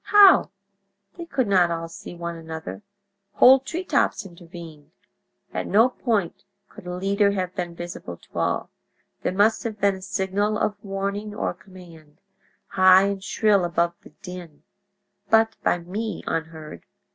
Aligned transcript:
How? 0.05 0.49
They 1.15 1.27
could 1.27 1.47
not 1.47 1.69
all 1.69 1.87
see 1.87 2.15
one 2.15 2.35
another—whole 2.35 3.59
treetops 3.59 4.25
intervened. 4.25 4.89
At 5.53 5.67
no 5.67 5.89
point 5.89 6.43
could 6.69 6.87
a 6.87 6.95
leader 6.95 7.33
have 7.33 7.53
been 7.53 7.75
visible 7.75 8.17
to 8.17 8.29
all. 8.39 8.69
There 9.21 9.31
must 9.31 9.61
have 9.63 9.79
been 9.79 9.97
a 9.97 10.01
signal 10.01 10.57
of 10.57 10.83
warning 10.83 11.35
or 11.35 11.53
command, 11.53 12.19
high 12.69 13.03
and 13.09 13.23
shrill 13.23 13.63
above 13.63 13.93
the 14.01 14.09
din, 14.23 14.63
but 15.29 15.55
by 15.61 15.77
me 15.77 16.23
unheard. 16.25 16.85